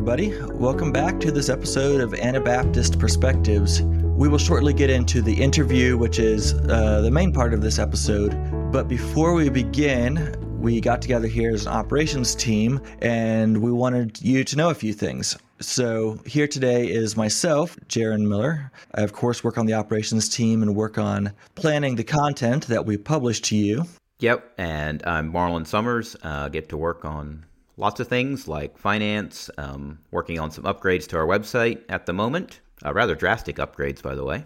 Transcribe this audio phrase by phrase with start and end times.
[0.00, 0.34] everybody.
[0.54, 3.82] Welcome back to this episode of Anabaptist Perspectives.
[3.82, 7.78] We will shortly get into the interview, which is uh, the main part of this
[7.78, 8.30] episode.
[8.72, 14.18] But before we begin, we got together here as an operations team and we wanted
[14.22, 15.36] you to know a few things.
[15.60, 18.72] So, here today is myself, Jaron Miller.
[18.94, 22.86] I, of course, work on the operations team and work on planning the content that
[22.86, 23.84] we publish to you.
[24.20, 26.16] Yep, and I'm Marlon Summers.
[26.22, 27.44] Uh, get to work on
[27.80, 32.12] lots of things like finance, um, working on some upgrades to our website at the
[32.12, 32.60] moment.
[32.84, 34.44] Uh, rather drastic upgrades, by the way.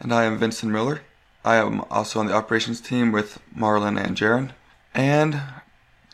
[0.00, 1.02] And I am Vincent Miller.
[1.44, 4.50] I am also on the operations team with Marlon and Jaron.
[4.94, 5.40] And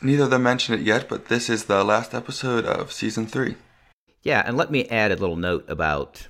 [0.02, 3.56] neither of them mentioned it yet, but this is the last episode of season three.
[4.22, 6.26] Yeah, and let me add a little note about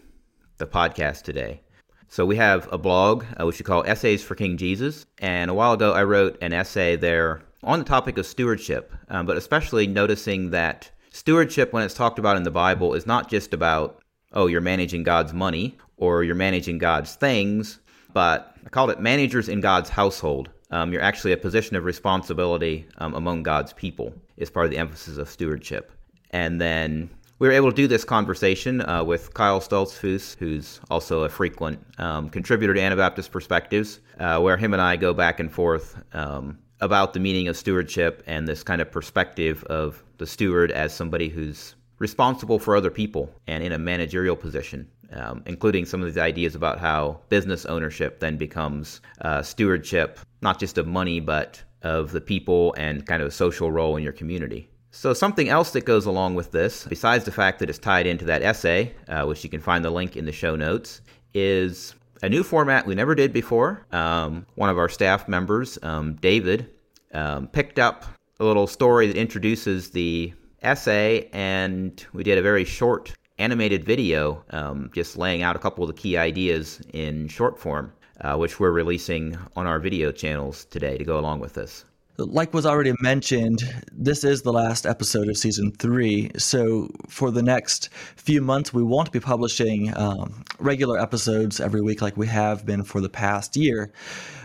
[0.59, 1.63] the podcast today.
[2.09, 5.55] So we have a blog uh, which we call Essays for King Jesus, and a
[5.55, 9.87] while ago I wrote an essay there on the topic of stewardship, um, but especially
[9.87, 14.01] noticing that stewardship, when it's talked about in the Bible, is not just about
[14.33, 17.81] oh you're managing God's money or you're managing God's things,
[18.13, 20.49] but I called it managers in God's household.
[20.71, 24.79] Um, you're actually a position of responsibility um, among God's people is part of the
[24.79, 25.93] emphasis of stewardship.
[26.31, 31.25] And then we were able to do this conversation uh, with Kyle Stoltzfus, who's also
[31.25, 35.51] a frequent um, contributor to Anabaptist Perspectives, uh, where him and I go back and
[35.51, 40.71] forth um, about the meaning of stewardship and this kind of perspective of the steward
[40.71, 44.89] as somebody who's responsible for other people and in a managerial position.
[45.13, 50.61] Um, including some of these ideas about how business ownership then becomes uh, stewardship, not
[50.61, 54.13] just of money, but of the people and kind of a social role in your
[54.13, 54.71] community.
[54.93, 58.25] So, something else that goes along with this, besides the fact that it's tied into
[58.27, 61.01] that essay, uh, which you can find the link in the show notes,
[61.35, 63.87] is a new format we never did before.
[63.93, 66.71] Um, one of our staff members, um, David,
[67.13, 68.05] um, picked up
[68.39, 74.45] a little story that introduces the essay, and we did a very short animated video
[74.51, 78.61] um, just laying out a couple of the key ideas in short form, uh, which
[78.61, 81.85] we're releasing on our video channels today to go along with this
[82.25, 86.31] like was already mentioned, this is the last episode of season three.
[86.37, 92.03] So for the next few months, we won't be publishing um, regular episodes every week
[92.03, 93.93] like we have been for the past year.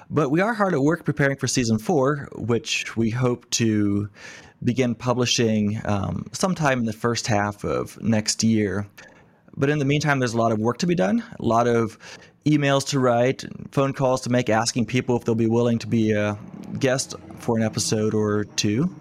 [0.10, 4.10] But we are hard at work preparing for season four, which we hope to
[4.64, 8.88] begin publishing um, sometime in the first half of next year.
[9.58, 11.98] But in the meantime, there's a lot of work to be done, a lot of
[12.46, 16.12] emails to write, phone calls to make asking people if they'll be willing to be
[16.12, 16.38] a
[16.80, 18.94] guest for an episode or two.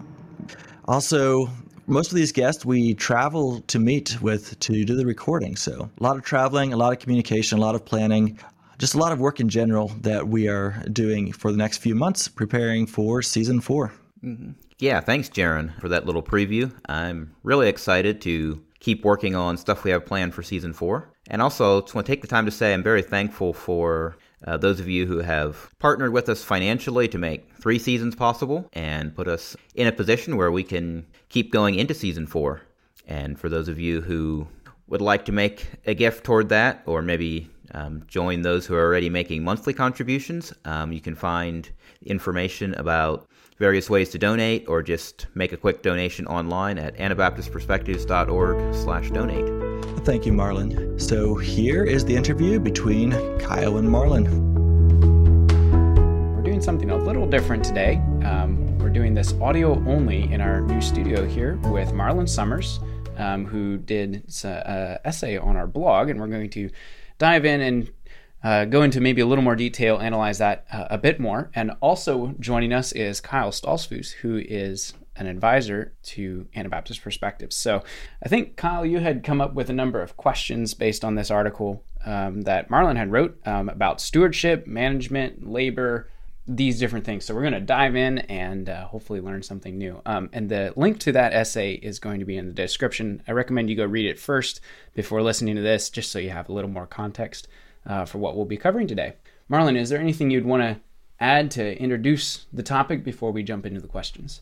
[0.85, 1.49] Also,
[1.87, 5.55] most of these guests we travel to meet with to do the recording.
[5.55, 8.39] So, a lot of traveling, a lot of communication, a lot of planning,
[8.77, 11.95] just a lot of work in general that we are doing for the next few
[11.95, 14.51] months preparing for season 4 mm-hmm.
[14.77, 16.69] Yeah, thanks, Jaron, for that little preview.
[16.89, 21.14] I'm really excited to keep working on stuff we have planned for season four.
[21.29, 24.57] And also, just want to take the time to say I'm very thankful for uh,
[24.57, 29.15] those of you who have partnered with us financially to make three seasons possible and
[29.15, 32.61] put us in a position where we can keep going into season four.
[33.07, 34.47] And for those of you who
[34.87, 38.85] would like to make a gift toward that, or maybe um, join those who are
[38.85, 41.69] already making monthly contributions, um, you can find
[42.05, 48.75] information about various ways to donate or just make a quick donation online at anabaptistperspectives.org
[48.75, 49.45] slash donate.
[50.05, 50.99] Thank you, Marlon.
[51.01, 54.25] So here is the interview between Kyle and Marlon.
[56.35, 57.95] We're doing something a little different today.
[58.23, 62.79] Um, we're doing this audio only in our new studio here with Marlon Summers,
[63.17, 66.69] um, who did an essay on our blog, and we're going to
[67.17, 67.89] dive in and
[68.45, 71.49] uh, go into maybe a little more detail, analyze that uh, a bit more.
[71.55, 77.55] And also joining us is Kyle Stoltzfus, who is an advisor to Anabaptist Perspectives.
[77.55, 77.83] So
[78.23, 81.31] I think, Kyle, you had come up with a number of questions based on this
[81.31, 86.07] article um, that Marlon had wrote um, about stewardship, management, labor,
[86.45, 87.25] these different things.
[87.25, 90.03] So we're going to dive in and uh, hopefully learn something new.
[90.05, 93.23] Um, and the link to that essay is going to be in the description.
[93.27, 94.61] I recommend you go read it first
[94.93, 97.47] before listening to this, just so you have a little more context
[97.85, 99.13] uh, for what we'll be covering today.
[99.49, 100.79] Marlon, is there anything you'd want to
[101.19, 104.41] add to introduce the topic before we jump into the questions?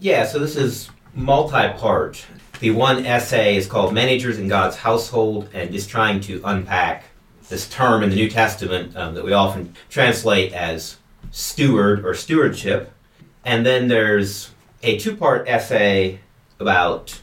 [0.00, 2.24] Yeah, so this is multi part.
[2.60, 7.04] The one essay is called Managers in God's Household and is trying to unpack
[7.48, 10.96] this term in the New Testament um, that we often translate as
[11.30, 12.92] steward or stewardship.
[13.44, 14.50] And then there's
[14.82, 16.20] a two part essay
[16.60, 17.20] about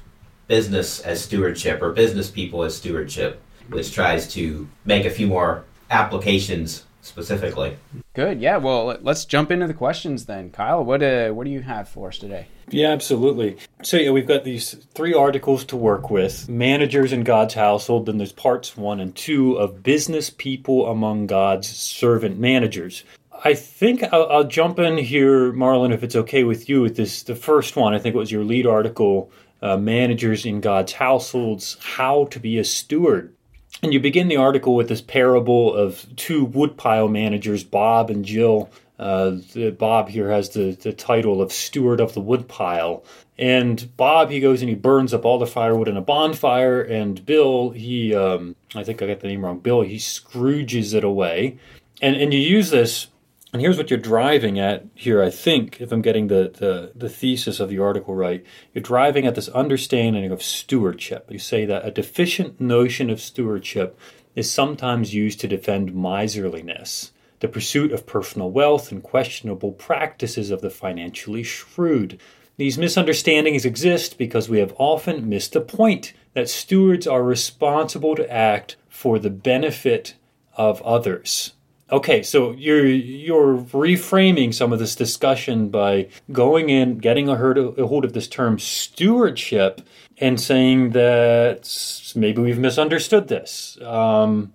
[0.47, 5.63] business as stewardship or business people as stewardship, which tries to make a few more
[5.89, 7.77] applications specifically.
[8.13, 8.41] Good.
[8.41, 8.57] Yeah.
[8.57, 10.49] Well, let's jump into the questions then.
[10.49, 12.47] Kyle, what uh, what do you have for us today?
[12.69, 13.57] Yeah, absolutely.
[13.83, 18.07] So yeah, we've got these three articles to work with: managers in God's household.
[18.07, 23.03] Then there's parts one and two of business people among God's servant managers.
[23.43, 26.81] I think I'll, I'll jump in here, Marlon, if it's okay with you.
[26.81, 29.29] With this, the first one, I think it was your lead article,
[29.61, 33.34] uh, "Managers in God's Households: How to Be a Steward."
[33.83, 38.69] And you begin the article with this parable of two woodpile managers, Bob and Jill.
[38.97, 39.37] Uh,
[39.77, 43.03] Bob here has the, the title of steward of the woodpile.
[43.37, 46.81] And Bob, he goes and he burns up all the firewood in a bonfire.
[46.81, 51.03] And Bill, he, um, I think I got the name wrong, Bill, he scrooges it
[51.03, 51.57] away.
[52.01, 53.07] And, and you use this
[53.55, 57.07] and here's what you're driving at here, I think, if I'm getting the, the, the,
[57.07, 58.45] thesis of the article right.
[58.73, 61.31] You're driving at this understanding of stewardship.
[61.31, 63.97] You say that a deficient notion of stewardship
[64.35, 70.59] is sometimes used to defend miserliness, the pursuit of personal wealth, and questionable practices of
[70.59, 72.19] the financially shrewd.
[72.57, 78.29] These misunderstandings exist because we have often missed the point that stewards are responsible to
[78.29, 80.15] act for the benefit
[80.57, 81.53] of others
[81.91, 87.57] Okay, so you're you're reframing some of this discussion by going in, getting a hold
[87.57, 89.81] of, a hold of this term stewardship,
[90.17, 93.79] and saying that maybe we've misunderstood this.
[93.81, 94.53] Um,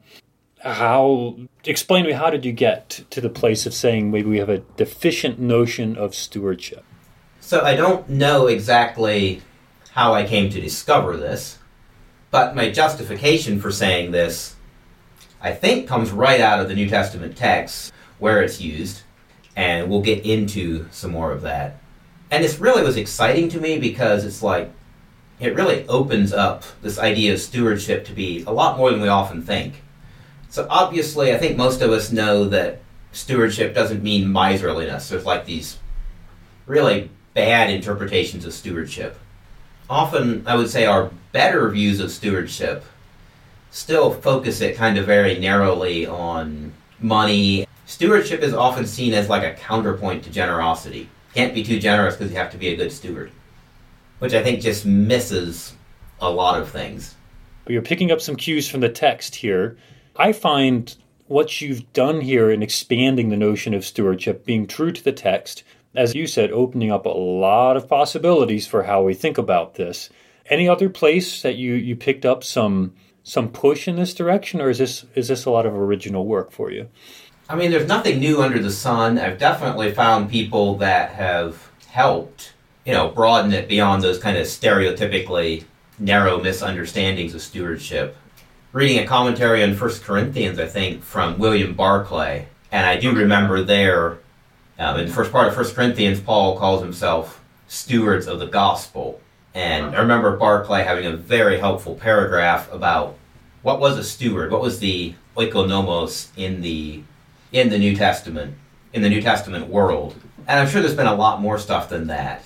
[0.58, 4.38] how explain to me how did you get to the place of saying maybe we
[4.38, 6.84] have a deficient notion of stewardship?
[7.38, 9.40] So I don't know exactly
[9.92, 11.58] how I came to discover this,
[12.32, 14.56] but my justification for saying this
[15.42, 19.02] I think comes right out of the New Testament text where it's used,
[19.56, 21.80] and we'll get into some more of that.
[22.30, 24.70] And this really was exciting to me because it's like
[25.40, 29.08] it really opens up this idea of stewardship to be a lot more than we
[29.08, 29.82] often think.
[30.50, 32.82] So obviously, I think most of us know that
[33.12, 35.08] stewardship doesn't mean miserliness.
[35.08, 35.78] There's like these
[36.66, 39.18] really bad interpretations of stewardship.
[39.88, 42.84] Often, I would say our better views of stewardship
[43.70, 47.66] still focus it kind of very narrowly on money.
[47.86, 51.08] Stewardship is often seen as like a counterpoint to generosity.
[51.34, 53.30] Can't be too generous because you have to be a good steward,
[54.18, 55.74] which I think just misses
[56.20, 57.14] a lot of things.
[57.64, 59.76] But you're picking up some cues from the text here.
[60.16, 60.94] I find
[61.26, 65.62] what you've done here in expanding the notion of stewardship being true to the text,
[65.94, 70.10] as you said, opening up a lot of possibilities for how we think about this.
[70.46, 74.70] Any other place that you, you picked up some some push in this direction, or
[74.70, 76.88] is this is this a lot of original work for you?
[77.48, 79.18] I mean, there's nothing new under the sun.
[79.18, 82.52] I've definitely found people that have helped,
[82.84, 85.64] you know, broaden it beyond those kind of stereotypically
[85.98, 88.16] narrow misunderstandings of stewardship.
[88.72, 93.64] Reading a commentary on First Corinthians, I think, from William Barclay, and I do remember
[93.64, 94.18] there,
[94.78, 99.20] um, in the first part of First Corinthians, Paul calls himself stewards of the gospel.
[99.54, 103.16] And I remember Barclay having a very helpful paragraph about
[103.62, 107.02] what was a steward, what was the oikonomos in the
[107.52, 108.54] in the New Testament,
[108.92, 110.14] in the New Testament world.
[110.46, 112.44] And I'm sure there's been a lot more stuff than that.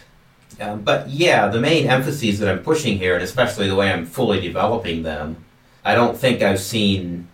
[0.60, 4.06] Um, but yeah, the main emphases that I'm pushing here, and especially the way I'm
[4.06, 5.44] fully developing them,
[5.84, 7.28] I don't think I've seen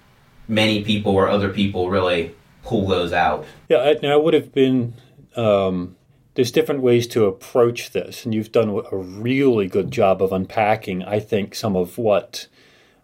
[0.48, 3.46] many people or other people really pull those out.
[3.68, 4.94] Yeah, I, I would have been
[5.36, 5.96] um,
[6.40, 11.02] there's different ways to approach this, and you've done a really good job of unpacking,
[11.02, 12.46] I think, some of what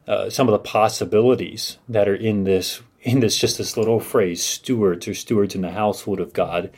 [0.09, 4.43] uh, some of the possibilities that are in this in this just this little phrase,
[4.43, 6.71] stewards or stewards in the household of God.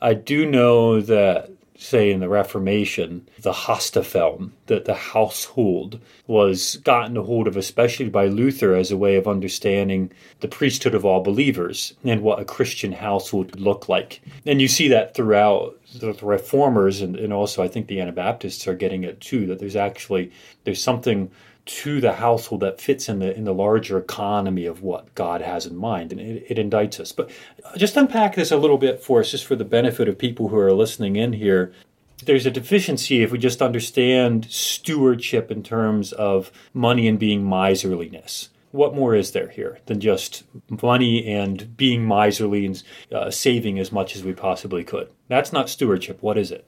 [0.00, 7.16] I do know that say in the Reformation, the Haustafel, that the household was gotten
[7.16, 10.10] a hold of, especially by Luther, as a way of understanding
[10.40, 14.22] the priesthood of all believers and what a Christian household looked like.
[14.46, 18.74] And you see that throughout the reformers and, and also I think the Anabaptists are
[18.74, 20.32] getting it too, that there's actually
[20.64, 21.30] there's something
[21.64, 25.66] to the household that fits in the in the larger economy of what God has
[25.66, 27.12] in mind, and it, it, indicts us.
[27.12, 27.30] But
[27.76, 30.56] just unpack this a little bit for us, just for the benefit of people who
[30.56, 31.72] are listening in here.
[32.24, 38.48] There's a deficiency if we just understand stewardship in terms of money and being miserliness.
[38.70, 40.44] What more is there here than just
[40.82, 45.10] money and being miserly and uh, saving as much as we possibly could?
[45.28, 46.22] That's not stewardship.
[46.22, 46.64] What is it?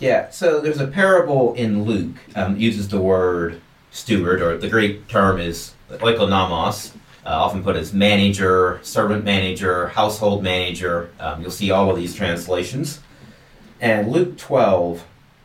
[0.00, 5.08] Yeah, so there's a parable in Luke um, uses the word steward, or the Greek
[5.08, 6.92] term is oikonomos,
[7.24, 11.10] uh, often put as manager, servant manager, household manager.
[11.20, 13.00] Um, you'll see all of these translations.
[13.80, 15.04] And Luke 12,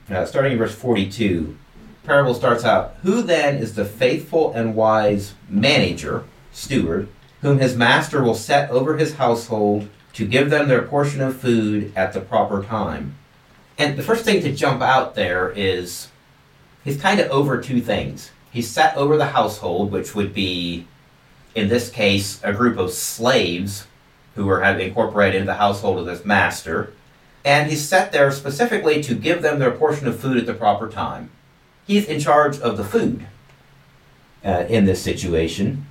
[0.09, 1.57] uh, starting in verse 42,
[2.03, 7.09] parable starts out Who then is the faithful and wise manager, steward,
[7.41, 11.91] whom his master will set over his household to give them their portion of food
[11.95, 13.15] at the proper time.
[13.77, 16.07] And the first thing to jump out there is
[16.83, 18.31] he's kind of over two things.
[18.51, 20.87] He's set over the household, which would be,
[21.55, 23.87] in this case, a group of slaves
[24.35, 26.93] who were incorporated into the household of this master.
[27.45, 30.89] And he's set there specifically to give them their portion of food at the proper
[30.89, 31.29] time.
[31.85, 33.25] He's in charge of the food
[34.45, 35.87] uh, in this situation.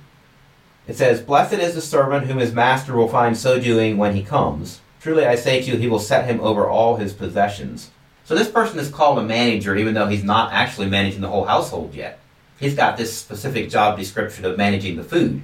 [0.87, 4.23] It says, Blessed is the servant whom his master will find so doing when he
[4.23, 4.81] comes.
[4.99, 7.91] Truly I say to you, he will set him over all his possessions.
[8.25, 11.45] So this person is called a manager, even though he's not actually managing the whole
[11.45, 12.19] household yet.
[12.59, 15.41] He's got this specific job description of managing the food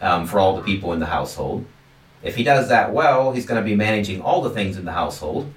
[0.00, 1.64] um, for all the people in the household.
[2.22, 4.92] If he does that well, he's going to be managing all the things in the
[4.92, 5.52] household,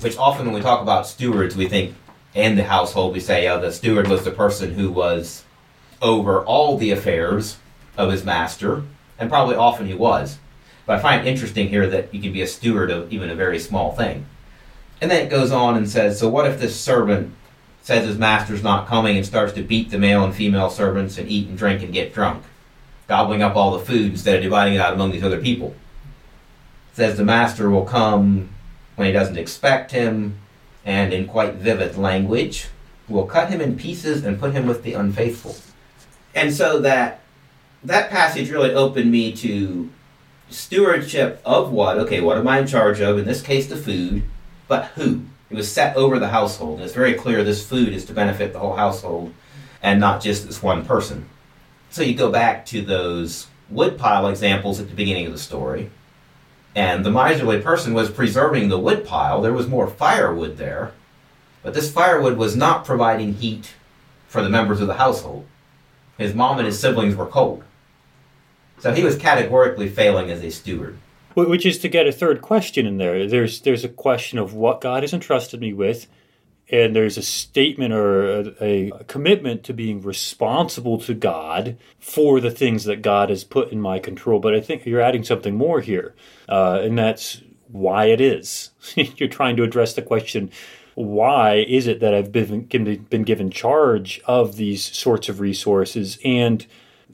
[0.00, 1.94] which often when we talk about stewards, we think
[2.34, 5.44] in the household, we say, oh, the steward was the person who was
[6.02, 7.58] over all the affairs
[7.96, 8.82] of his master,
[9.18, 10.38] and probably often he was.
[10.86, 13.58] But I find interesting here that you can be a steward of even a very
[13.58, 14.26] small thing.
[15.00, 17.34] And then it goes on and says, so what if this servant
[17.82, 21.28] says his master's not coming and starts to beat the male and female servants and
[21.30, 22.44] eat and drink and get drunk,
[23.08, 25.74] gobbling up all the food instead of dividing it out among these other people?
[26.92, 28.50] It says the master will come
[28.96, 30.38] when he doesn't expect him,
[30.84, 32.68] and in quite vivid language,
[33.08, 35.56] will cut him in pieces and put him with the unfaithful.
[36.34, 37.20] And so that
[37.82, 39.88] that passage really opened me to
[40.50, 41.96] stewardship of what?
[41.98, 43.18] Okay, what am I in charge of?
[43.18, 44.24] In this case, the food,
[44.70, 45.22] but who?
[45.50, 46.76] It was set over the household.
[46.76, 49.34] And it's very clear this food is to benefit the whole household
[49.82, 51.28] and not just this one person.
[51.90, 55.90] So you go back to those woodpile examples at the beginning of the story.
[56.76, 59.42] And the miserly person was preserving the woodpile.
[59.42, 60.92] There was more firewood there.
[61.64, 63.74] But this firewood was not providing heat
[64.28, 65.46] for the members of the household.
[66.16, 67.64] His mom and his siblings were cold.
[68.78, 70.96] So he was categorically failing as a steward.
[71.34, 73.26] Which is to get a third question in there.
[73.26, 76.06] There's there's a question of what God has entrusted me with,
[76.68, 82.50] and there's a statement or a, a, commitment to being responsible to God for the
[82.50, 84.40] things that God has put in my control.
[84.40, 86.14] But I think you're adding something more here,
[86.48, 88.70] uh, and that's why it is.
[88.96, 90.50] you're trying to address the question
[90.94, 96.66] why is it that I've been, been given charge of these sorts of resources and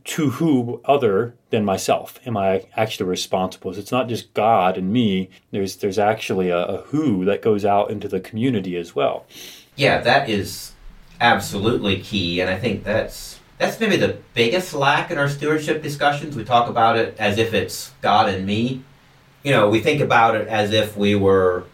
[0.06, 3.76] to who other than myself am I actually responsible?
[3.76, 5.28] It's not just God and me.
[5.50, 9.26] There's there's actually a, a who that goes out into the community as well.
[9.74, 10.72] Yeah, that is
[11.20, 16.36] absolutely key, and I think that's that's maybe the biggest lack in our stewardship discussions.
[16.36, 18.84] We talk about it as if it's God and me.
[19.42, 21.64] You know, we think about it as if we were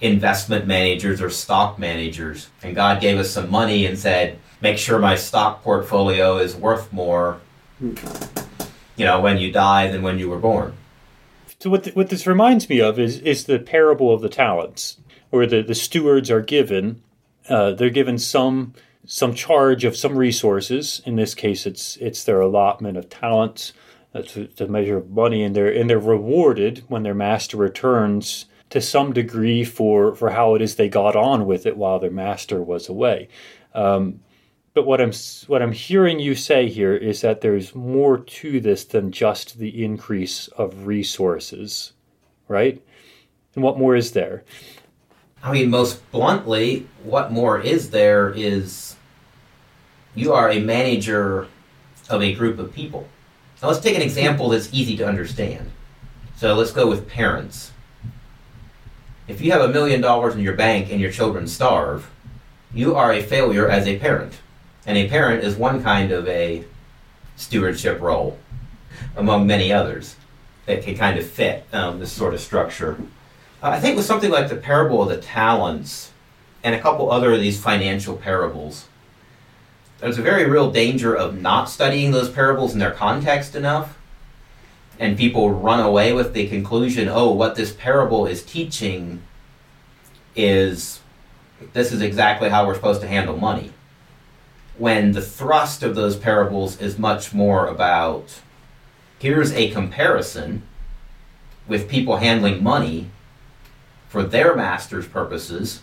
[0.00, 4.98] investment managers or stock managers, and God gave us some money and said, make sure
[4.98, 7.40] my stock portfolio is worth more,
[7.80, 7.94] you
[8.98, 10.74] know, when you die than when you were born.
[11.58, 14.98] So what, what this reminds me of is, is the parable of the talents,
[15.30, 17.02] where the, the stewards are given,
[17.48, 18.74] uh, they're given some
[19.06, 21.02] some charge of some resources.
[21.04, 23.72] In this case, it's it's their allotment of talents
[24.14, 28.80] uh, to, to measure money, and they're and they're rewarded when their master returns to
[28.80, 32.62] some degree for for how it is they got on with it while their master
[32.62, 33.28] was away.
[33.74, 34.20] Um,
[34.72, 35.12] but what I'm
[35.46, 39.84] what I'm hearing you say here is that there's more to this than just the
[39.84, 41.92] increase of resources,
[42.46, 42.80] right?
[43.54, 44.44] And what more is there?
[45.42, 48.96] I mean, most bluntly, what more is there is
[50.14, 51.48] you are a manager
[52.08, 53.08] of a group of people.
[53.60, 55.70] Now, let's take an example that's easy to understand.
[56.36, 57.72] So, let's go with parents.
[59.28, 62.10] If you have a million dollars in your bank and your children starve,
[62.72, 64.34] you are a failure as a parent.
[64.86, 66.64] And a parent is one kind of a
[67.36, 68.38] stewardship role
[69.16, 70.16] among many others
[70.66, 72.98] that can kind of fit um, this sort of structure.
[73.62, 76.12] Uh, I think with something like the parable of the talents
[76.62, 78.86] and a couple other of these financial parables,
[79.98, 83.98] there's a very real danger of not studying those parables in their context enough.
[84.98, 89.22] And people run away with the conclusion oh, what this parable is teaching
[90.36, 91.00] is
[91.72, 93.72] this is exactly how we're supposed to handle money
[94.80, 98.40] when the thrust of those parables is much more about
[99.18, 100.62] here's a comparison
[101.68, 103.10] with people handling money
[104.08, 105.82] for their master's purposes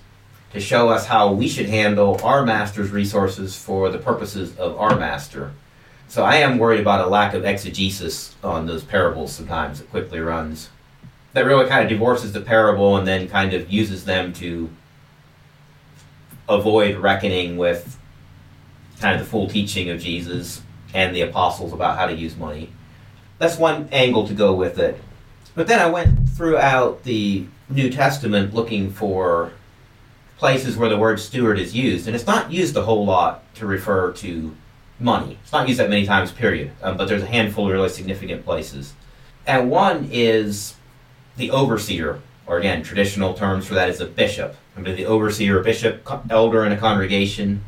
[0.51, 4.97] to show us how we should handle our master's resources for the purposes of our
[4.97, 5.51] master.
[6.07, 9.79] So I am worried about a lack of exegesis on those parables sometimes.
[9.79, 10.69] It quickly runs.
[11.33, 14.71] That really kind of divorces the parable and then kind of uses them to
[16.49, 17.96] avoid reckoning with
[18.99, 20.61] kind of the full teaching of Jesus
[20.93, 22.69] and the apostles about how to use money.
[23.39, 24.99] that's one angle to go with it.
[25.53, 29.51] But then I went throughout the New Testament looking for
[30.37, 33.65] places where the word steward is used, and it's not used a whole lot to
[33.65, 34.55] refer to
[34.99, 35.37] money.
[35.43, 36.71] It's not used that many times, period.
[36.81, 38.93] Um, but there's a handful of really significant places.
[39.45, 40.75] And one is
[41.37, 44.55] the overseer, or again, traditional terms for that is a bishop.
[44.75, 47.63] I mean, the overseer, bishop, elder in a congregation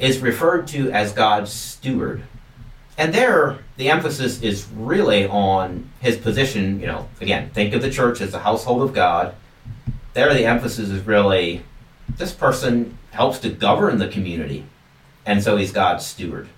[0.00, 2.22] is referred to as God's steward.
[2.98, 6.80] And there, the emphasis is really on his position.
[6.80, 9.34] You know, again, think of the church as the household of God.
[10.14, 11.62] There, the emphasis is really
[12.18, 14.64] this person helps to govern the community,
[15.24, 16.48] and so he's God's steward.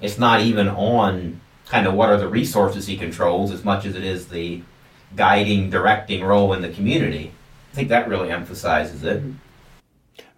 [0.00, 3.96] It's not even on kind of what are the resources he controls as much as
[3.96, 4.62] it is the
[5.16, 7.32] guiding, directing role in the community.
[7.72, 9.22] I think that really emphasizes it.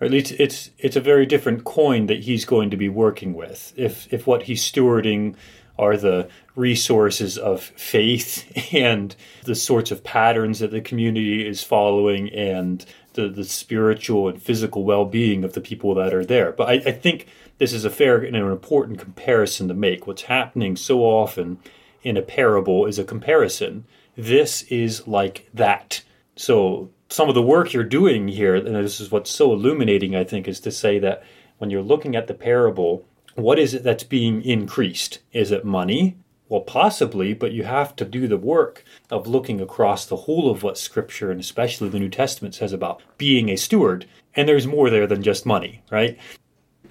[0.01, 3.35] Or at least it's it's a very different coin that he's going to be working
[3.35, 3.73] with.
[3.77, 5.35] If if what he's stewarding
[5.79, 9.15] are the resources of faith and
[9.45, 14.85] the sorts of patterns that the community is following and the, the spiritual and physical
[14.85, 16.53] well-being of the people that are there.
[16.53, 17.27] But I, I think
[17.59, 20.07] this is a fair and an important comparison to make.
[20.07, 21.59] What's happening so often
[22.03, 23.85] in a parable is a comparison.
[24.17, 26.03] This is like that.
[26.37, 30.25] So some of the work you're doing here, and this is what's so illuminating, I
[30.25, 31.23] think, is to say that
[31.59, 35.21] when you're looking at the parable, what is it that's being increased?
[35.33, 36.17] Is it money?
[36.49, 40.63] Well, possibly, but you have to do the work of looking across the whole of
[40.63, 44.07] what Scripture and especially the New Testament says about being a steward.
[44.35, 46.19] And there's more there than just money, right?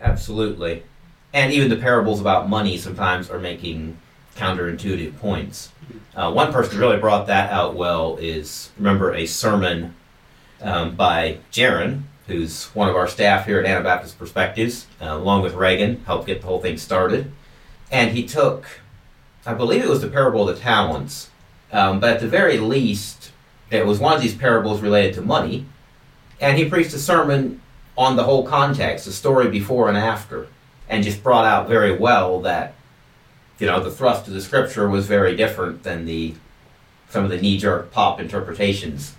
[0.01, 0.83] Absolutely.
[1.33, 3.97] And even the parables about money sometimes are making
[4.35, 5.71] counterintuitive points.
[6.15, 9.95] Uh, one person really brought that out well is remember a sermon
[10.61, 15.53] um, by Jaron, who's one of our staff here at Anabaptist Perspectives, uh, along with
[15.53, 17.31] Reagan, helped get the whole thing started.
[17.91, 18.65] And he took
[19.45, 21.29] I believe it was the parable of the talents,
[21.71, 23.31] um, but at the very least,
[23.69, 25.65] it was one of these parables related to money,
[26.41, 27.61] and he preached a sermon
[27.95, 30.47] on the whole context, the story before and after,
[30.89, 32.73] and just brought out very well that,
[33.59, 36.33] you know, the thrust of the scripture was very different than the
[37.09, 39.15] some of the knee-jerk pop interpretations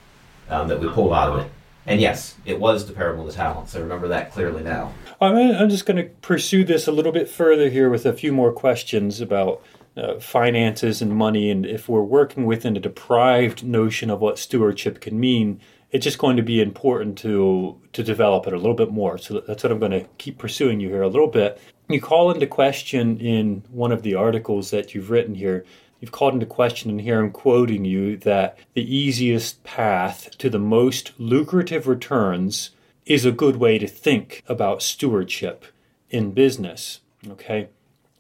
[0.49, 1.53] um, that we pulled out of it.
[1.87, 3.77] And yes, it was the parable of the talents.
[3.77, 4.93] I remember that clearly now.
[5.21, 8.53] I'm just going to pursue this a little bit further here with a few more
[8.53, 9.63] questions about
[9.97, 15.01] uh, finances and money, and if we're working within a deprived notion of what stewardship
[15.01, 15.59] can mean,
[15.91, 19.17] it's just going to be important to to develop it a little bit more.
[19.17, 21.59] So that's what I'm going to keep pursuing you here a little bit.
[21.89, 25.65] You call into question in one of the articles that you've written here.
[26.01, 30.59] You've called into question, and here I'm quoting you that the easiest path to the
[30.59, 32.71] most lucrative returns
[33.07, 35.65] is a good way to think about stewardship
[36.11, 37.01] in business.
[37.29, 37.69] Okay.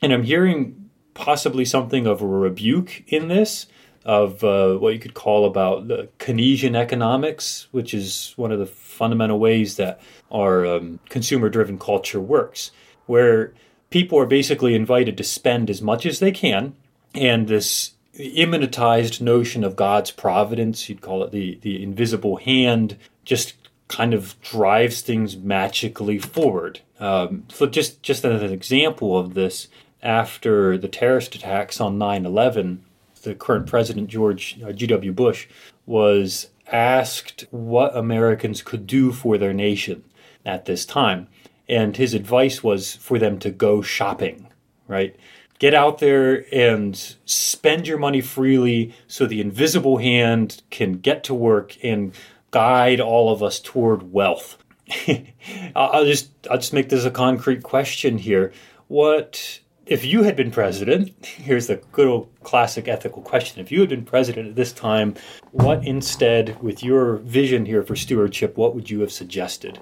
[0.01, 3.67] And I'm hearing possibly something of a rebuke in this
[4.05, 8.67] of uh, what you could call about the Keynesian economics, which is one of the
[8.67, 12.71] fundamental ways that our um, consumer-driven culture works,
[13.07, 13.53] where
[13.91, 16.77] people are basically invited to spend as much as they can,
[17.14, 23.55] and this immanentized notion of God's providence, you'd call it the the invisible hand, just
[23.88, 26.81] kind of drives things magically forward.
[26.99, 29.69] Um, so just just as an example of this,
[30.03, 32.85] after the terrorist attacks on 9 11,
[33.23, 35.12] the current president, George uh, G.W.
[35.12, 35.49] Bush,
[35.85, 40.05] was asked what Americans could do for their nation
[40.45, 41.29] at this time.
[41.69, 44.49] And his advice was for them to go shopping,
[44.87, 45.16] right?
[45.59, 51.35] Get out there and spend your money freely so the invisible hand can get to
[51.35, 52.12] work and
[52.51, 54.59] guide all of us toward wealth.
[55.77, 58.53] I'll just I'll just make this a concrete question here.
[58.88, 63.61] What if you had been president, here's the good old classic ethical question.
[63.61, 65.14] If you had been president at this time,
[65.53, 69.79] what instead, with your vision here for stewardship, what would you have suggested?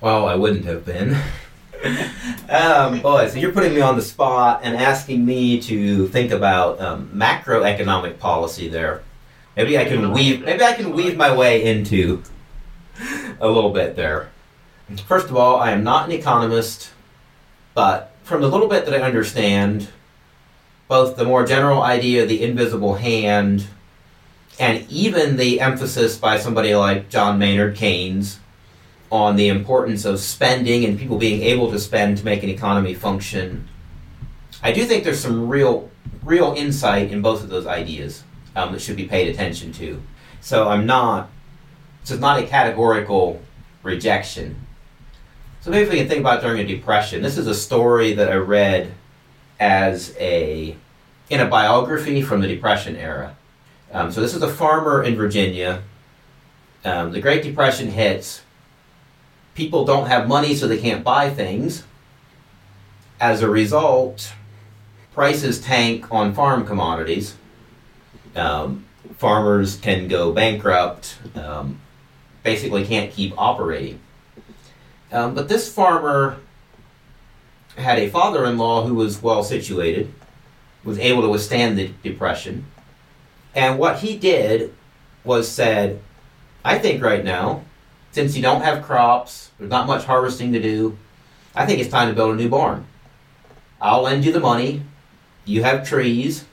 [0.00, 1.16] Well, I wouldn't have been.
[2.48, 6.80] um, boy, so you're putting me on the spot and asking me to think about
[6.80, 9.02] um, macroeconomic policy there.
[9.56, 10.44] Maybe I can weave.
[10.44, 12.22] Maybe I can weave my way into
[13.40, 14.30] a little bit there.
[15.06, 16.90] First of all, I am not an economist,
[17.74, 19.88] but from the little bit that I understand,
[20.88, 23.66] both the more general idea of the invisible hand
[24.58, 28.38] and even the emphasis by somebody like John Maynard Keynes
[29.14, 32.94] on the importance of spending and people being able to spend to make an economy
[32.94, 33.68] function.
[34.60, 35.88] I do think there's some real,
[36.24, 38.24] real insight in both of those ideas
[38.56, 40.02] um, that should be paid attention to.
[40.40, 41.30] So I'm not,
[42.02, 43.40] so it's not a categorical
[43.84, 44.56] rejection.
[45.60, 48.34] So maybe we can think about during a depression, this is a story that I
[48.34, 48.94] read
[49.60, 50.76] as a
[51.30, 53.36] in a biography from the Depression era.
[53.92, 55.84] Um, so this is a farmer in Virginia.
[56.84, 58.42] Um, the Great Depression hits.
[59.54, 61.84] People don't have money, so they can't buy things.
[63.20, 64.32] As a result,
[65.12, 67.36] prices tank on farm commodities.
[68.34, 68.84] Um,
[69.16, 71.80] farmers can go bankrupt, um,
[72.42, 74.00] basically can't keep operating.
[75.12, 76.38] Um, but this farmer
[77.76, 80.12] had a father in law who was well situated,
[80.82, 82.66] was able to withstand the depression.
[83.54, 84.74] And what he did
[85.22, 86.02] was said,
[86.64, 87.62] I think right now,
[88.14, 90.96] since you don't have crops, there's not much harvesting to do,
[91.52, 92.86] I think it's time to build a new barn.
[93.80, 94.82] I'll lend you the money.
[95.44, 96.44] You have trees.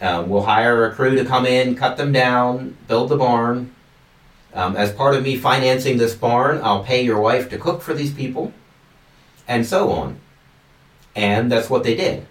[0.00, 3.72] Um, we'll hire a crew to come in, cut them down, build the barn.
[4.52, 7.94] Um, as part of me financing this barn, I'll pay your wife to cook for
[7.94, 8.52] these people,
[9.46, 10.18] and so on.
[11.14, 12.26] And that's what they did.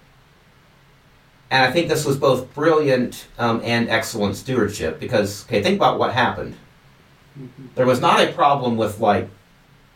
[1.50, 5.98] And I think this was both brilliant um, and excellent stewardship because, okay, think about
[5.98, 6.56] what happened.
[7.76, 9.30] There was not a problem with, like,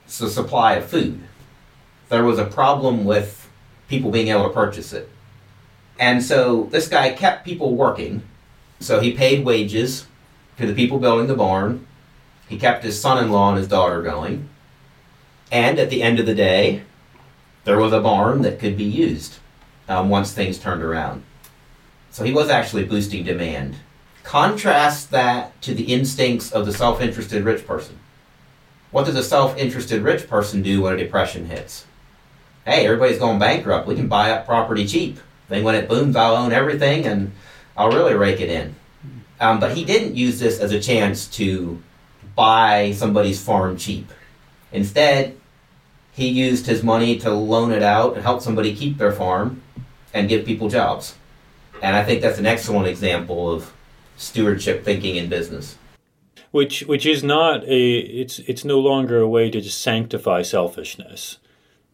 [0.06, 1.22] the supply of food,
[2.10, 3.50] there was a problem with
[3.88, 5.10] people being able to purchase it.
[5.98, 8.24] And so this guy kept people working.
[8.80, 10.08] So he paid wages
[10.58, 11.88] to the people building the barn.
[12.50, 14.50] He kept his son in law and his daughter going.
[15.52, 16.84] And at the end of the day,
[17.64, 19.38] there was a barn that could be used
[19.88, 21.24] um, once things turned around.
[22.10, 23.76] So he was actually boosting demand.
[24.24, 27.98] Contrast that to the instincts of the self interested rich person.
[28.92, 31.86] What does a self interested rich person do when a depression hits?
[32.66, 33.88] Hey, everybody's going bankrupt.
[33.88, 35.20] We can buy up property cheap.
[35.50, 37.32] Then when it booms, I'll own everything and
[37.76, 38.76] I'll really rake it in.
[39.40, 41.82] Um, but he didn't use this as a chance to
[42.36, 44.12] buy somebody's farm cheap.
[44.72, 45.36] Instead,
[46.12, 49.64] he used his money to loan it out and help somebody keep their farm
[50.14, 51.16] and give people jobs.
[51.82, 53.74] And I think that's an excellent example of
[54.22, 55.78] stewardship thinking in business.
[56.52, 61.38] Which which is not a it's it's no longer a way to just sanctify selfishness.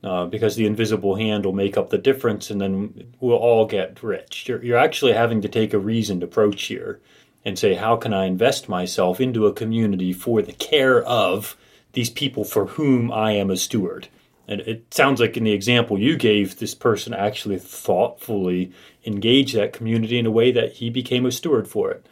[0.03, 4.01] Uh, because the invisible hand will make up the difference and then we'll all get
[4.03, 4.47] rich.
[4.47, 6.99] You're, you're actually having to take a reasoned approach here
[7.43, 11.57] and say, how can I invest myself into a community for the care of
[11.93, 14.07] these people for whom I am a steward?
[14.47, 18.71] And it sounds like in the example you gave, this person actually thoughtfully
[19.03, 22.05] engaged that community in a way that he became a steward for it.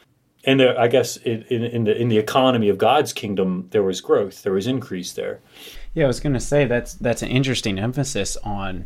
[0.46, 4.00] And there, I guess in, in, the in the economy of God's kingdom, there was
[4.00, 5.40] growth, there was increase there.
[5.94, 8.86] Yeah, I was going to say that's that's an interesting emphasis on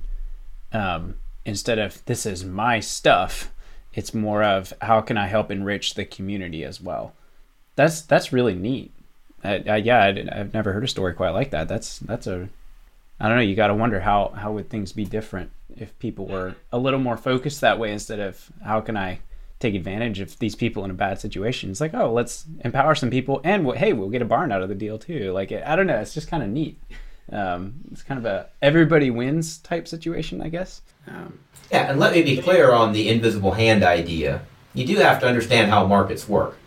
[0.71, 3.51] um, instead of this is my stuff,
[3.93, 7.13] it's more of how can I help enrich the community as well.
[7.75, 8.93] That's that's really neat.
[9.43, 11.67] I, I, yeah, I, have never heard a story quite like that.
[11.67, 12.49] That's that's a
[13.19, 13.43] I don't know.
[13.43, 16.99] You got to wonder how how would things be different if people were a little
[16.99, 19.19] more focused that way instead of how can I
[19.59, 21.69] take advantage of these people in a bad situation.
[21.69, 24.69] It's like, oh, let's empower some people, and hey, we'll get a barn out of
[24.69, 25.31] the deal too.
[25.31, 26.79] Like, I don't know, it's just kind of neat.
[27.31, 30.81] Um, it's kind of a everybody wins type situation, I guess.
[31.07, 31.39] Um,
[31.71, 34.41] yeah, and let me be clear on the invisible hand idea.
[34.73, 36.57] You do have to understand how markets work,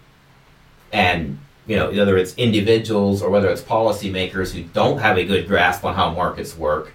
[0.93, 5.49] and you know whether it's individuals or whether it's policymakers who don't have a good
[5.49, 6.93] grasp on how markets work.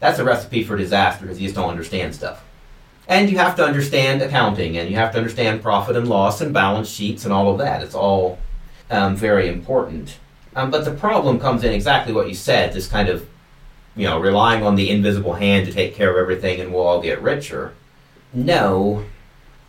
[0.00, 2.42] That's a recipe for disaster because you just don't understand stuff.
[3.12, 6.50] And you have to understand accounting, and you have to understand profit and loss and
[6.54, 7.82] balance sheets and all of that.
[7.82, 8.38] It's all
[8.90, 10.16] um, very important.
[10.56, 13.28] Um, but the problem comes in exactly what you said this kind of,
[13.94, 17.02] you know, relying on the invisible hand to take care of everything and we'll all
[17.02, 17.74] get richer.
[18.32, 19.04] No,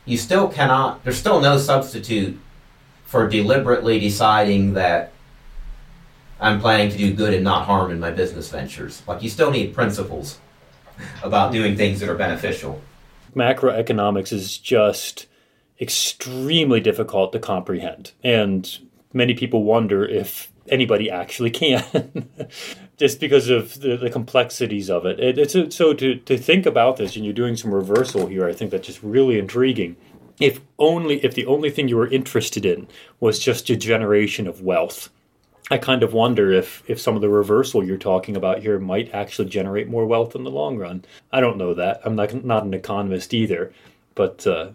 [0.05, 2.39] you still cannot, there's still no substitute
[3.03, 5.11] for deliberately deciding that
[6.39, 9.03] I'm planning to do good and not harm in my business ventures.
[9.05, 10.39] Like, you still need principles
[11.21, 12.81] about doing things that are beneficial
[13.35, 15.27] macroeconomics is just
[15.79, 18.11] extremely difficult to comprehend.
[18.23, 18.77] And
[19.11, 22.29] many people wonder if anybody actually can,
[22.97, 25.19] just because of the, the complexities of it.
[25.19, 28.47] it it's a, so to, to think about this, and you're doing some reversal here,
[28.47, 29.95] I think that's just really intriguing.
[30.39, 32.87] If only if the only thing you were interested in
[33.19, 35.09] was just a generation of wealth,
[35.71, 39.13] I kind of wonder if if some of the reversal you're talking about here might
[39.13, 41.05] actually generate more wealth in the long run.
[41.31, 42.01] I don't know that.
[42.03, 43.73] I'm not not an economist either,
[44.13, 44.69] but uh,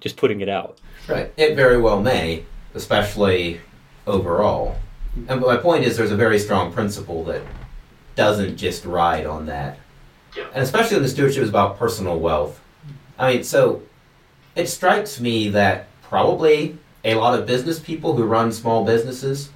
[0.00, 0.78] just putting it out.
[1.08, 1.32] Right.
[1.36, 2.44] It very well may,
[2.74, 3.60] especially
[4.06, 4.76] overall.
[5.28, 7.42] And my point is, there's a very strong principle that
[8.16, 9.78] doesn't just ride on that,
[10.36, 12.60] and especially when the stewardship is about personal wealth.
[13.18, 13.82] I mean, so
[14.56, 19.50] it strikes me that probably a lot of business people who run small businesses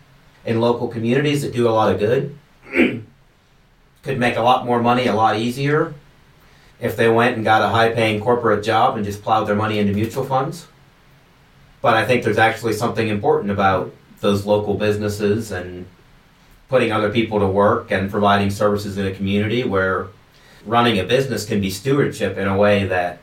[0.49, 2.37] in local communities that do a lot of good
[4.03, 5.93] could make a lot more money a lot easier
[6.81, 9.79] if they went and got a high paying corporate job and just plowed their money
[9.79, 10.67] into mutual funds.
[11.83, 15.87] But I think there's actually something important about those local businesses and
[16.71, 20.09] putting other people to work and providing services in a community where
[20.65, 23.21] running a business can be stewardship in a way that,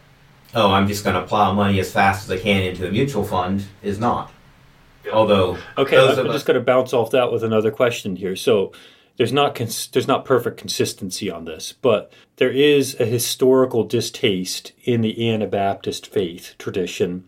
[0.54, 3.24] oh, I'm just going to plow money as fast as I can into a mutual
[3.24, 4.32] fund is not.
[5.12, 8.36] Although, okay, I'm just going to bounce off that with another question here.
[8.36, 8.72] So,
[9.18, 14.74] there's not cons- there's not perfect consistency on this, but there is a historical distaste
[14.84, 17.28] in the Anabaptist faith tradition.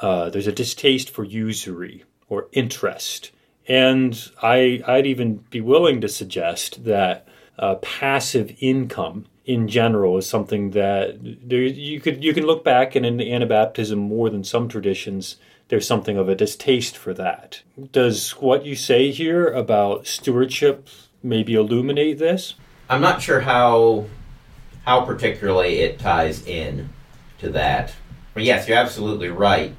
[0.00, 3.30] Uh, there's a distaste for usury or interest,
[3.66, 7.26] and I I'd even be willing to suggest that
[7.58, 12.94] uh, passive income in general is something that there, you could you can look back
[12.94, 15.36] and in Anabaptism more than some traditions
[15.68, 17.62] there's something of a distaste for that.
[17.92, 20.88] Does what you say here about stewardship
[21.22, 22.54] maybe illuminate this?
[22.88, 24.06] I'm not sure how
[24.84, 26.88] how particularly it ties in
[27.38, 27.94] to that.
[28.32, 29.74] But yes, you're absolutely right.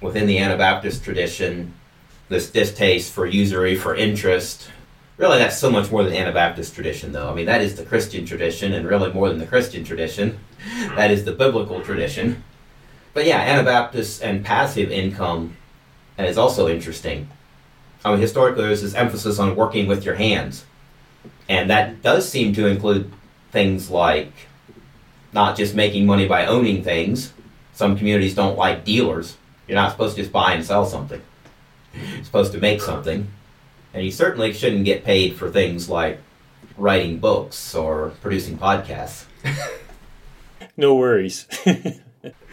[0.00, 1.74] Within the Anabaptist tradition,
[2.28, 4.70] this distaste for usury, for interest,
[5.18, 7.28] really that's so much more than Anabaptist tradition, though.
[7.28, 10.38] I mean, that is the Christian tradition, and really more than the Christian tradition,
[10.94, 12.42] that is the biblical tradition.
[13.18, 15.56] But yeah, Anabaptist and passive income
[16.20, 17.28] is also interesting.
[18.04, 20.64] I mean, historically, there's this emphasis on working with your hands.
[21.48, 23.10] And that does seem to include
[23.50, 24.30] things like
[25.32, 27.32] not just making money by owning things.
[27.72, 29.36] Some communities don't like dealers.
[29.66, 31.20] You're not supposed to just buy and sell something.
[31.92, 33.26] You're supposed to make something.
[33.94, 36.20] And you certainly shouldn't get paid for things like
[36.76, 39.24] writing books or producing podcasts.
[40.76, 41.48] no worries.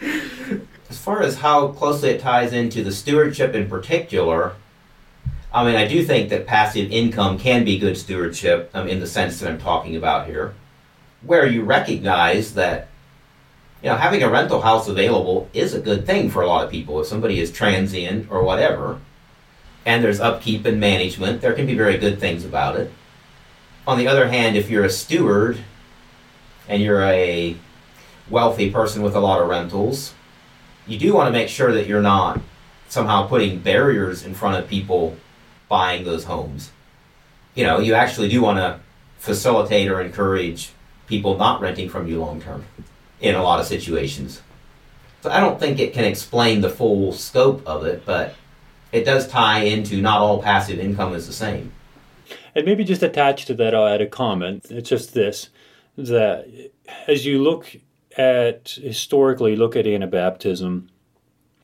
[0.90, 4.54] as far as how closely it ties into the stewardship in particular,
[5.52, 9.06] I mean, I do think that passive income can be good stewardship um, in the
[9.06, 10.54] sense that I'm talking about here,
[11.22, 12.88] where you recognize that
[13.82, 16.70] you know having a rental house available is a good thing for a lot of
[16.70, 17.00] people.
[17.00, 19.00] If somebody is transient or whatever,
[19.86, 22.92] and there's upkeep and management, there can be very good things about it.
[23.86, 25.58] On the other hand, if you're a steward
[26.68, 27.56] and you're a
[28.30, 30.14] wealthy person with a lot of rentals,
[30.86, 32.40] you do want to make sure that you're not
[32.88, 35.16] somehow putting barriers in front of people
[35.68, 36.70] buying those homes.
[37.54, 38.80] You know, you actually do want to
[39.18, 40.70] facilitate or encourage
[41.06, 42.64] people not renting from you long term
[43.20, 44.42] in a lot of situations.
[45.22, 48.34] So I don't think it can explain the full scope of it, but
[48.92, 51.72] it does tie into not all passive income is the same.
[52.54, 54.66] And maybe just attached to that, I'll add a comment.
[54.70, 55.50] It's just this
[55.96, 56.46] that
[57.08, 57.76] as you look
[58.16, 60.88] at historically look at Anabaptism,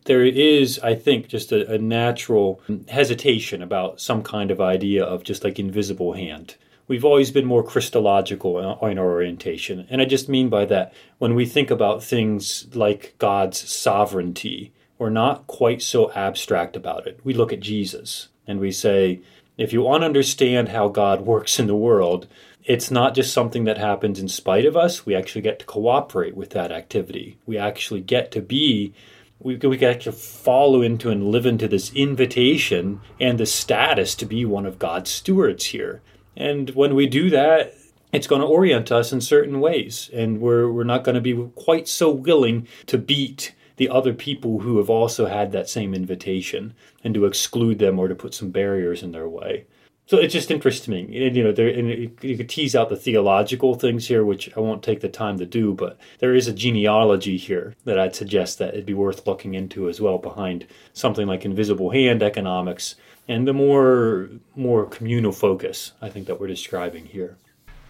[0.04, 5.22] there is, I think, just a, a, natural hesitation about some kind of idea of
[5.22, 6.56] just like invisible hand.
[6.88, 9.86] We've always been more Christological in our orientation.
[9.88, 15.10] And I just mean by that, when we think about things like God's sovereignty, we're
[15.10, 17.20] not quite so abstract about it.
[17.22, 19.20] We look at Jesus and we say,
[19.56, 22.26] if you want to understand how God works in the world,
[22.64, 25.04] it's not just something that happens in spite of us.
[25.04, 27.38] We actually get to cooperate with that activity.
[27.46, 28.94] We actually get to be
[29.42, 34.26] we, we can actually follow into and live into this invitation and the status to
[34.26, 36.00] be one of God's stewards here.
[36.36, 37.74] And when we do that,
[38.12, 40.10] it's going to orient us in certain ways.
[40.12, 44.60] And we're, we're not going to be quite so willing to beat the other people
[44.60, 48.50] who have also had that same invitation and to exclude them or to put some
[48.50, 49.66] barriers in their way.
[50.12, 50.50] So it just.
[50.50, 51.88] And, you know, there, and
[52.20, 55.46] you could tease out the theological things here, which I won't take the time to
[55.46, 59.54] do, but there is a genealogy here that I'd suggest that it'd be worth looking
[59.54, 62.96] into as well behind something like invisible hand economics
[63.26, 67.38] and the more more communal focus I think that we're describing here.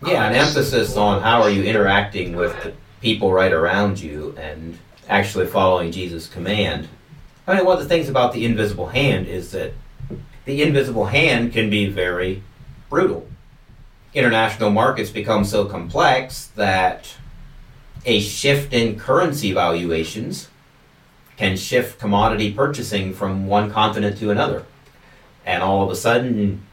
[0.06, 4.78] Yeah, an emphasis on how are you interacting with the people right around you and
[5.08, 6.88] actually following Jesus' command.
[7.48, 9.72] I mean, one of the things about the invisible hand is that
[10.44, 12.42] the invisible hand can be very
[12.90, 13.28] brutal.
[14.14, 17.14] International markets become so complex that
[18.04, 20.48] a shift in currency valuations
[21.36, 24.64] can shift commodity purchasing from one continent to another.
[25.46, 26.66] And all of a sudden,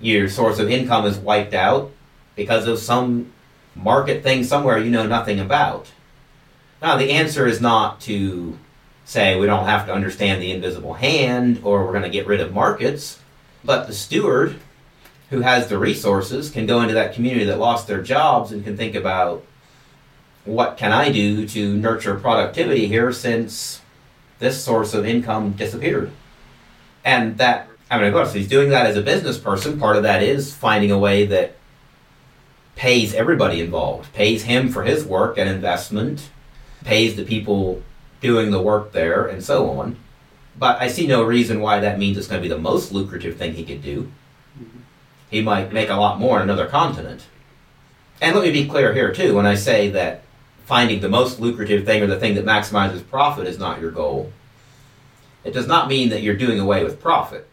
[0.00, 1.90] your source of income is wiped out
[2.36, 3.32] because of some
[3.74, 5.90] market thing somewhere you know nothing about.
[6.80, 8.58] Now, the answer is not to
[9.10, 12.40] say we don't have to understand the invisible hand or we're going to get rid
[12.40, 13.18] of markets.
[13.64, 14.60] But the steward
[15.30, 18.76] who has the resources can go into that community that lost their jobs and can
[18.76, 19.44] think about
[20.44, 23.80] what can I do to nurture productivity here since
[24.38, 26.12] this source of income disappeared.
[27.04, 29.80] And that, I mean, of course, he's doing that as a business person.
[29.80, 31.56] Part of that is finding a way that
[32.76, 36.30] pays everybody involved, pays him for his work and investment,
[36.84, 37.82] pays the people
[38.20, 39.96] doing the work there, and so on.
[40.58, 43.36] But I see no reason why that means it's going to be the most lucrative
[43.36, 44.10] thing he could do.
[45.30, 47.26] He might make a lot more on another continent.
[48.20, 50.22] And let me be clear here, too, when I say that
[50.66, 54.32] finding the most lucrative thing or the thing that maximizes profit is not your goal,
[55.44, 57.48] it does not mean that you're doing away with profit.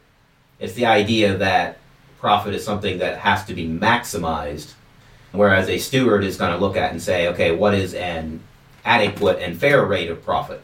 [0.59, 1.77] It's the idea that
[2.19, 4.73] profit is something that has to be maximized,
[5.31, 8.41] whereas a steward is going to look at and say, okay, what is an
[8.87, 10.61] adequate and fair rate of profit?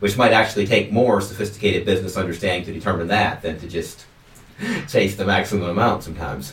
[0.00, 4.04] Which might actually take more sophisticated business understanding to determine that than to just
[4.88, 6.52] chase the maximum amount sometimes.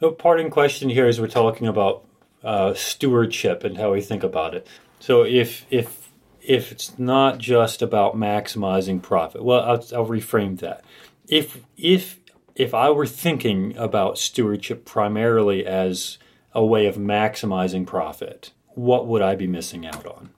[0.00, 2.04] The parting question here is we're talking about
[2.42, 4.66] uh, stewardship and how we think about it.
[4.98, 6.10] So if if
[6.40, 10.84] if it's not just about maximizing profit, well, I'll, I'll reframe that.
[11.28, 12.18] If if
[12.54, 16.18] if I were thinking about stewardship primarily as
[16.52, 20.30] a way of maximizing profit, what would I be missing out on?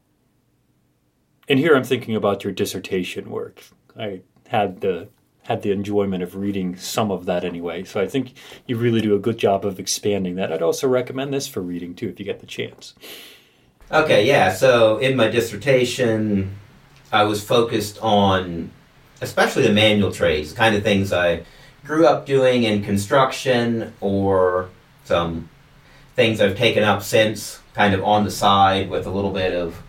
[1.48, 3.62] And here I'm thinking about your dissertation work.
[3.98, 5.08] I had the
[5.44, 7.82] had the enjoyment of reading some of that anyway.
[7.82, 8.34] So I think
[8.66, 10.52] you really do a good job of expanding that.
[10.52, 12.94] I'd also recommend this for reading too if you get the chance.
[13.90, 14.52] Okay, yeah.
[14.52, 16.56] So in my dissertation,
[17.10, 18.70] I was focused on
[19.20, 21.44] especially the manual trades, kind of things I
[21.84, 24.68] grew up doing in construction or
[25.04, 25.48] some
[26.14, 29.82] things I've taken up since, kind of on the side with a little bit of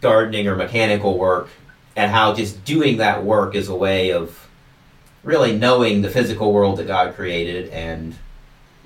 [0.00, 1.48] gardening or mechanical work,
[1.96, 4.48] and how just doing that work is a way of
[5.24, 8.14] really knowing the physical world that God created and,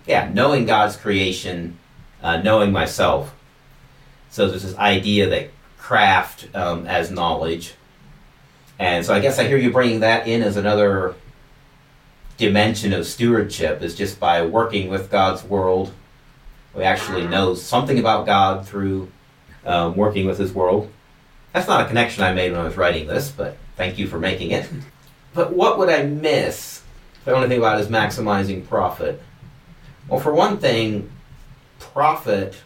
[0.06, 1.78] yeah, knowing God's creation,
[2.22, 3.34] uh, knowing myself.
[4.30, 7.74] So there's this idea that craft um, as knowledge.
[8.78, 11.14] And so I guess I hear you bringing that in as another
[12.38, 15.92] dimension of stewardship is just by working with God's world.
[16.74, 19.10] We actually know something about God through
[19.64, 20.90] um, working with His world.
[21.52, 24.18] That's not a connection I made when I was writing this, but thank you for
[24.18, 24.68] making it.
[25.34, 26.82] But what would I miss
[27.22, 29.22] if I to think about is maximizing profit?
[30.08, 31.10] Well, for one thing,
[31.78, 32.56] profit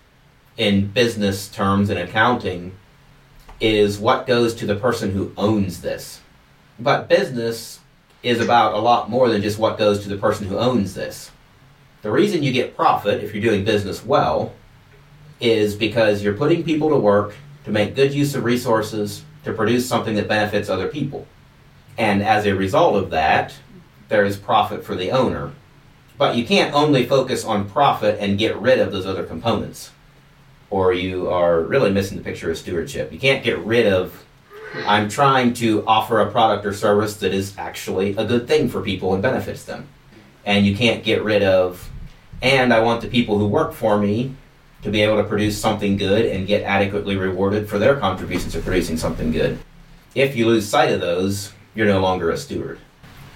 [0.56, 2.76] in business terms and accounting
[3.60, 6.20] is what goes to the person who owns this.
[6.78, 7.80] But business
[8.22, 11.30] is about a lot more than just what goes to the person who owns this.
[12.06, 14.52] The reason you get profit if you're doing business well
[15.40, 19.88] is because you're putting people to work to make good use of resources to produce
[19.88, 21.26] something that benefits other people.
[21.98, 23.56] And as a result of that,
[24.08, 25.50] there is profit for the owner.
[26.16, 29.90] But you can't only focus on profit and get rid of those other components,
[30.70, 33.12] or you are really missing the picture of stewardship.
[33.12, 34.24] You can't get rid of
[34.86, 38.80] I'm trying to offer a product or service that is actually a good thing for
[38.80, 39.88] people and benefits them.
[40.44, 41.90] And you can't get rid of,
[42.42, 44.34] and I want the people who work for me
[44.82, 48.60] to be able to produce something good and get adequately rewarded for their contributions to
[48.60, 49.58] producing something good.
[50.14, 52.78] If you lose sight of those, you're no longer a steward.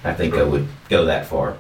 [0.05, 1.57] I think I would go that far.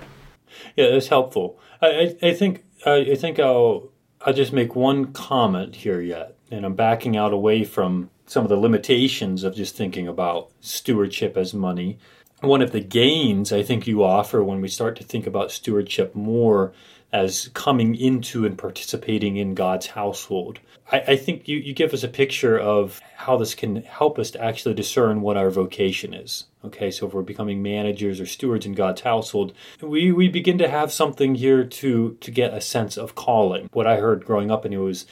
[0.76, 1.58] Yeah, that's helpful.
[1.82, 1.86] I,
[2.22, 3.90] I, I think I think I'll
[4.22, 8.48] I'll just make one comment here yet, and I'm backing out away from some of
[8.48, 11.98] the limitations of just thinking about stewardship as money.
[12.40, 16.14] One of the gains I think you offer when we start to think about stewardship
[16.14, 16.72] more
[17.12, 20.60] as coming into and participating in God's household.
[20.90, 24.30] I, I, think you, you give us a picture of how this can help us
[24.32, 26.46] to actually discern what our vocation is.
[26.64, 30.68] Okay, so if we're becoming managers or stewards in God's household, we, we begin to
[30.68, 33.68] have something here to to get a sense of calling.
[33.72, 35.06] What I heard growing up and it was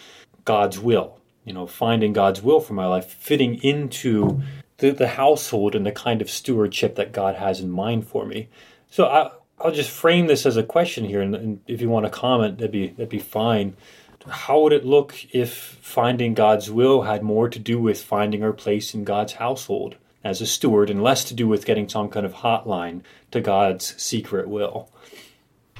[0.44, 4.42] God's will you know, finding God's will for my life, fitting into
[4.76, 8.50] the, the household and the kind of stewardship that God has in mind for me.
[8.90, 12.06] So I, I'll just frame this as a question here, and, and if you want
[12.06, 13.76] to comment, that'd be that'd be fine.
[14.28, 18.52] How would it look if finding God's will had more to do with finding our
[18.52, 22.26] place in God's household as a steward, and less to do with getting some kind
[22.26, 24.90] of hotline to God's secret will?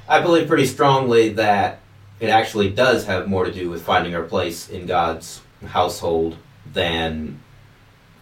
[0.09, 1.81] I believe pretty strongly that
[2.19, 6.37] it actually does have more to do with finding our place in God's household
[6.73, 7.41] than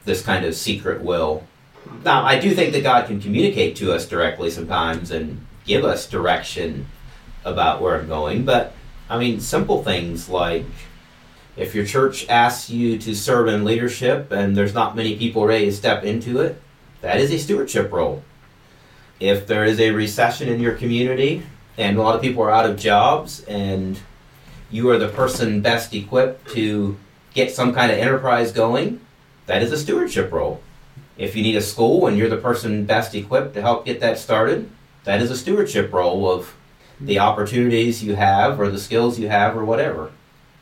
[0.05, 1.47] this kind of secret will.
[2.05, 6.09] Now, I do think that God can communicate to us directly sometimes and give us
[6.09, 6.87] direction
[7.45, 8.73] about where I'm going, but
[9.09, 10.65] I mean, simple things like
[11.57, 15.67] if your church asks you to serve in leadership and there's not many people ready
[15.67, 16.61] to step into it,
[17.01, 18.23] that is a stewardship role.
[19.19, 21.43] If there is a recession in your community
[21.79, 23.99] and a lot of people are out of jobs and
[24.71, 26.97] you are the person best equipped to
[27.33, 29.01] get some kind of enterprise going,
[29.47, 30.61] that is a stewardship role.
[31.19, 34.19] If you need a school and you're the person best equipped to help get that
[34.19, 34.71] started,
[35.05, 36.55] that is a stewardship role of
[37.01, 40.13] the opportunities you have or the skills you have or whatever.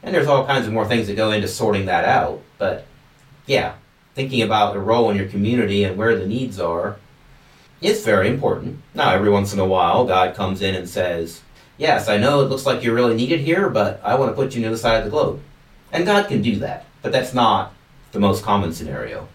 [0.02, 2.42] And there's all kinds of more things that go into sorting that out.
[2.58, 2.86] But
[3.46, 3.74] yeah,
[4.14, 6.96] thinking about the role in your community and where the needs are
[7.80, 8.80] is very important.
[8.94, 11.42] Now, every once in a while, God comes in and says,
[11.76, 14.54] Yes, I know it looks like you're really needed here, but I want to put
[14.54, 15.40] you near the side of the globe.
[15.90, 17.74] And God can do that, but that's not
[18.12, 19.28] the most common scenario.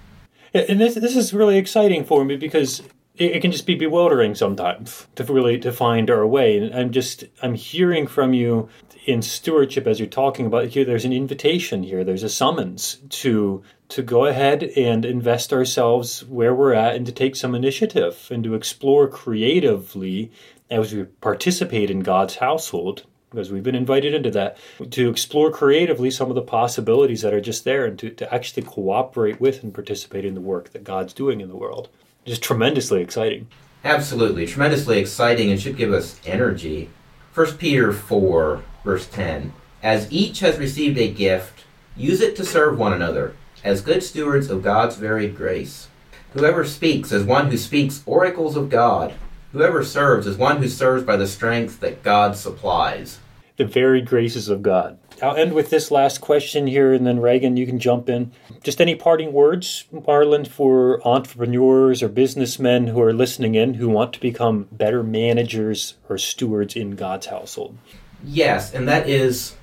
[0.53, 2.81] And this this is really exciting for me because
[3.15, 6.57] it, it can just be bewildering sometimes to really to find our way.
[6.57, 8.69] And I'm just I'm hearing from you
[9.05, 10.85] in stewardship as you're talking about here.
[10.85, 12.03] There's an invitation here.
[12.03, 17.11] There's a summons to to go ahead and invest ourselves where we're at and to
[17.11, 20.31] take some initiative and to explore creatively
[20.69, 24.57] as we participate in God's household because we've been invited into that
[24.89, 28.63] to explore creatively some of the possibilities that are just there and to, to actually
[28.63, 31.89] cooperate with and participate in the work that God's doing in the world.
[32.25, 33.47] Just tremendously exciting.
[33.83, 36.89] Absolutely, tremendously exciting and should give us energy.
[37.33, 39.53] 1 Peter 4, verse 10
[39.83, 41.63] As each has received a gift,
[41.95, 45.87] use it to serve one another, as good stewards of God's varied grace.
[46.33, 49.13] Whoever speaks as one who speaks oracles of God
[49.51, 53.19] Whoever serves is one who serves by the strength that God supplies.
[53.57, 54.99] The varied graces of God.
[55.23, 58.31] I'll end with this last question here, and then Reagan, you can jump in.
[58.63, 64.13] Just any parting words, Marlon, for entrepreneurs or businessmen who are listening in who want
[64.13, 67.77] to become better managers or stewards in God's household?
[68.23, 69.55] Yes, and that is,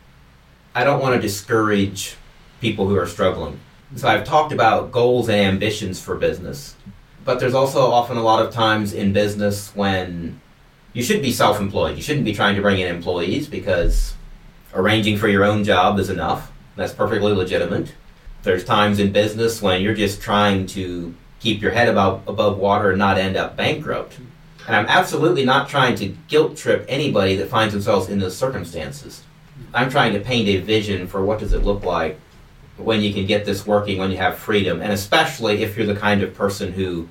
[0.75, 2.17] I don't want to discourage
[2.61, 3.61] people who are struggling.
[3.95, 6.75] So I've talked about goals and ambitions for business.
[7.27, 10.41] But there's also often a lot of times in business when
[10.93, 11.97] you should be self employed.
[11.97, 14.15] You shouldn't be trying to bring in employees because
[14.73, 16.53] arranging for your own job is enough.
[16.77, 17.93] That's perfectly legitimate.
[18.45, 22.91] There's times in business when you're just trying to keep your head above, above water
[22.91, 24.19] and not end up bankrupt.
[24.69, 29.25] And I'm absolutely not trying to guilt trip anybody that finds themselves in those circumstances.
[29.75, 32.21] I'm trying to paint a vision for what does it look like
[32.77, 35.97] when you can get this working, when you have freedom, and especially if you're the
[35.97, 37.09] kind of person who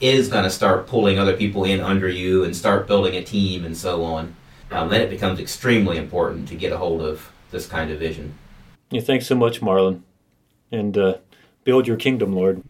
[0.00, 3.64] is going to start pulling other people in under you and start building a team
[3.64, 4.34] and so on,
[4.70, 8.34] um, then it becomes extremely important to get a hold of this kind of vision.
[8.90, 10.02] Yeah, thanks so much, Marlon,
[10.70, 11.18] and uh,
[11.64, 12.62] build your kingdom, Lord.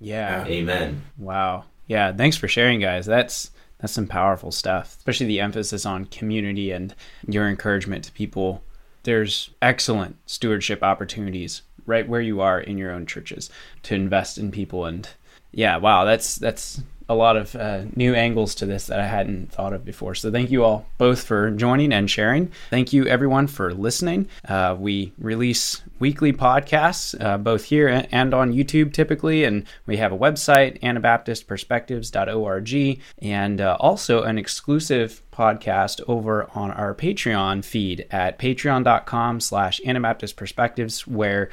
[0.00, 0.44] Yeah.
[0.46, 1.02] Amen.
[1.16, 1.64] Wow.
[1.86, 2.12] Yeah.
[2.12, 3.06] Thanks for sharing, guys.
[3.06, 6.94] That's that's some powerful stuff, especially the emphasis on community and
[7.28, 8.62] your encouragement to people.
[9.02, 13.50] There's excellent stewardship opportunities right where you are in your own churches
[13.82, 15.08] to invest in people and
[15.54, 19.52] yeah, wow, that's that's a lot of uh, new angles to this that I hadn't
[19.52, 20.14] thought of before.
[20.14, 22.50] So thank you all both for joining and sharing.
[22.70, 24.28] Thank you everyone for listening.
[24.48, 30.12] Uh, we release weekly podcasts uh, both here and on YouTube typically, and we have
[30.12, 38.38] a website anabaptistperspectives.org and uh, also an exclusive podcast over on our Patreon feed at
[38.38, 41.50] patreon.com/slash anabaptistperspectives where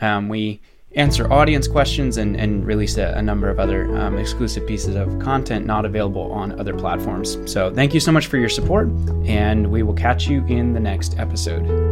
[0.00, 0.60] um, we
[0.94, 5.18] answer audience questions and, and release a, a number of other um, exclusive pieces of
[5.18, 7.38] content not available on other platforms.
[7.50, 8.88] So, thank you so much for your support,
[9.24, 11.91] and we will catch you in the next episode.